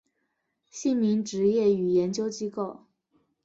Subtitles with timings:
[0.71, 2.87] 姓名职业与研究机构